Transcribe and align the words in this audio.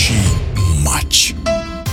Следующий 0.00 0.14
матч. 0.82 1.34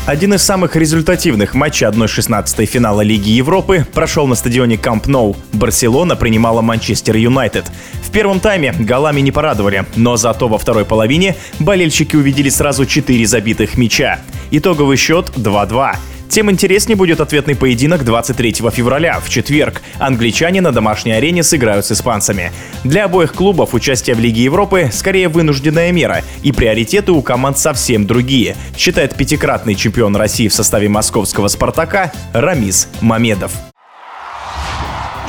Один 0.06 0.34
из 0.34 0.42
самых 0.42 0.78
результативных 0.78 1.54
матчей 1.54 1.86
1-16 1.88 2.66
финала 2.66 3.02
Лиги 3.02 3.32
Европы 3.32 3.86
прошел 3.94 4.28
на 4.28 4.36
стадионе 4.36 4.78
Камп 4.78 5.08
Ноу. 5.08 5.36
Барселона 5.52 6.16
принимала 6.16 6.62
Манчестер 6.62 7.18
Юнайтед. 7.18 7.70
В 8.02 8.10
первом 8.12 8.40
тайме 8.40 8.72
голами 8.72 9.20
не 9.20 9.34
порадовали, 9.34 9.86
но 9.98 10.16
зато 10.16 10.48
во 10.48 10.58
второй 10.58 10.86
половине 10.86 11.36
болельщики 11.60 12.16
увидели 12.16 12.48
сразу 12.48 12.86
4 12.86 13.28
забитых 13.28 13.78
мяча. 13.78 14.22
Итоговый 14.52 14.96
счет 14.96 15.34
2-2. 15.36 15.98
Тем 16.38 16.52
интереснее 16.52 16.96
будет 16.96 17.20
ответный 17.20 17.56
поединок 17.56 18.06
23 18.06 18.54
февраля, 18.72 19.20
в 19.20 19.28
четверг. 19.28 19.82
Англичане 19.98 20.62
на 20.62 20.72
домашней 20.72 21.14
арене 21.14 21.42
сыграют 21.42 21.88
с 21.88 21.92
испанцами. 21.94 22.52
Для 22.84 23.06
обоих 23.06 23.34
клубов 23.34 23.74
участие 23.74 24.16
в 24.16 24.20
Лиге 24.20 24.44
Европы 24.44 24.92
скорее 24.94 25.30
вынужденная 25.30 25.92
мера, 25.92 26.24
и 26.44 26.52
приоритеты 26.52 27.12
у 27.12 27.24
команд 27.24 27.58
совсем 27.58 28.06
другие, 28.06 28.56
считает 28.78 29.18
пятикратный 29.18 29.74
чемпион 29.74 30.16
России 30.16 30.48
в 30.48 30.54
составе 30.54 30.88
московского 30.90 31.48
«Спартака» 31.48 32.12
Рамис 32.34 32.88
Мамедов. 33.02 33.52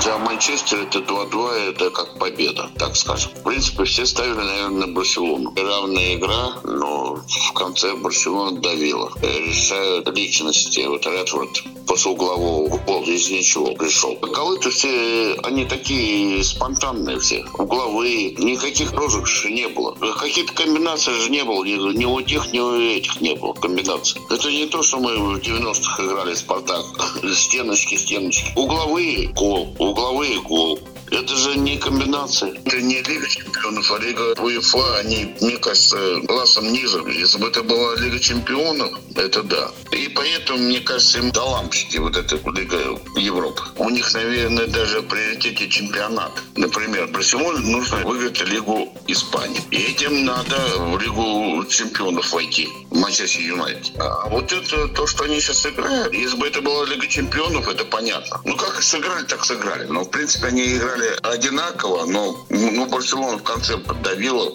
Для 0.03 0.19
Манчестера 0.19 0.83
это 0.83 0.99
2-2, 0.99 1.71
это 1.71 1.91
как 1.91 2.19
победа, 2.19 2.69
так 2.79 2.95
скажем. 2.95 3.33
В 3.35 3.45
принципе, 3.45 3.85
все 3.85 4.05
ставили, 4.05 4.35
наверное, 4.35 4.87
на 4.87 4.93
Барселону. 4.93 5.55
Равная 5.57 6.17
игра, 6.17 6.53
но 6.65 7.17
в 7.17 7.53
конце 7.79 7.95
Барселона 7.95 8.61
давила. 8.61 9.11
Решают 9.23 10.09
личности. 10.15 10.85
Вот 10.87 11.07
Редфорд 11.07 11.63
после 11.87 12.11
углового 12.11 12.69
гол 12.69 13.03
из 13.05 13.31
ничего 13.31 13.75
пришел. 13.75 14.17
Голы-то 14.17 14.71
все, 14.71 15.35
они 15.45 15.65
такие 15.65 16.43
спонтанные 16.43 17.19
все. 17.21 17.45
Угловые. 17.55 18.33
Никаких 18.33 18.93
розыгрышей 18.93 19.53
не 19.53 19.69
было. 19.69 19.95
Какие-то 19.95 20.53
комбинации 20.55 21.13
же 21.21 21.31
не 21.31 21.45
было. 21.45 21.65
Ни, 21.65 21.97
ни 21.97 22.05
у 22.05 22.21
тех, 22.23 22.53
ни 22.53 22.59
у 22.59 22.75
этих 22.75 23.21
не 23.21 23.35
было 23.35 23.53
комбинаций. 23.53 24.21
Это 24.29 24.51
не 24.51 24.67
то, 24.67 24.83
что 24.83 24.99
мы 24.99 25.17
в 25.17 25.39
90-х 25.39 26.05
играли 26.05 26.35
Спартак. 26.35 26.85
Стеночки, 27.35 27.95
стеночки. 27.97 28.53
Угловые 28.57 29.29
гол. 29.29 29.75
Угловые 29.79 30.41
гол. 30.41 30.81
Это 31.11 31.37
же 31.37 31.57
не 31.57 31.79
комбинация. 31.79 32.53
Это 32.65 32.81
не 32.81 33.03
Лига 33.03 33.29
чемпионов, 33.29 33.91
а 33.91 33.99
Лига 33.99 34.35
УЕФА. 34.41 34.99
Они, 34.99 35.35
мне 35.41 35.57
кажется, 35.59 36.21
классом 36.27 36.73
ниже. 36.73 36.99
Если 37.09 37.39
бы 37.39 37.49
это 37.49 37.63
была 37.63 37.97
Лига 37.97 38.19
чемпионов, 38.19 38.93
это 39.17 39.43
да. 39.43 39.71
И 39.93 40.09
поэтому, 40.09 40.59
мне 40.59 40.81
кажется, 40.81 41.19
им 41.19 41.31
до 41.31 41.43
лампочки 41.43 41.99
вот 41.99 42.17
эта 42.17 42.37
Лига 42.51 43.01
Европы. 43.17 43.63
У 43.77 43.91
них, 43.91 44.13
наверное, 44.15 44.67
даже 44.67 45.01
в 45.01 45.09
приоритете 45.09 45.69
чемпионат. 45.69 46.33
Например, 46.57 47.07
Барселоне 47.09 47.61
нужно 47.61 47.99
выиграть 47.99 48.41
Лигу 48.49 48.93
Испании. 49.07 49.63
И 49.71 49.77
этим 49.77 50.25
надо 50.25 50.57
в 50.79 50.99
Лигу 51.01 51.65
чемпионов 51.69 52.33
войти. 52.33 52.69
Манчестер 52.91 53.41
Юнайтед. 53.43 53.93
А 53.99 54.29
вот 54.29 54.53
это 54.53 54.89
то, 54.89 55.07
что 55.07 55.25
они 55.25 55.41
сейчас 55.41 55.67
играют. 55.67 56.13
Если 56.13 56.37
бы 56.37 56.47
это 56.47 56.61
была 56.61 56.85
Лига 56.87 57.07
чемпионов, 57.07 57.69
это 57.69 57.85
понятно. 57.85 58.41
Ну, 58.45 58.57
как 58.57 58.83
сыграли, 58.83 59.25
так 59.25 59.45
сыграли. 59.45 59.85
Но, 59.85 60.05
в 60.05 60.11
принципе, 60.11 60.49
они 60.49 60.77
играли 60.77 60.98
играли 60.99 61.19
одинаково, 61.23 62.05
но 62.07 62.37
ну, 62.51 62.89
Барселона 62.89 63.39
в 63.39 63.43
конце 63.43 63.77
поддавила. 63.77 64.51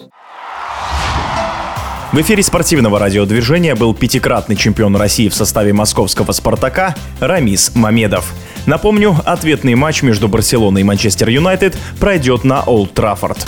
В 2.12 2.20
эфире 2.20 2.42
спортивного 2.44 2.98
радиодвижения 2.98 3.74
был 3.74 3.92
пятикратный 3.92 4.54
чемпион 4.54 4.94
России 4.94 5.28
в 5.28 5.34
составе 5.34 5.72
московского 5.72 6.30
«Спартака» 6.30 6.94
Рамис 7.18 7.74
Мамедов. 7.74 8.32
Напомню, 8.66 9.16
ответный 9.24 9.74
матч 9.74 10.02
между 10.02 10.28
Барселоной 10.28 10.82
и 10.82 10.84
Манчестер 10.84 11.28
Юнайтед 11.28 11.76
пройдет 11.98 12.44
на 12.44 12.62
Олд 12.62 12.94
Траффорд. 12.94 13.44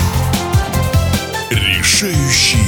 Решающий 1.51 2.66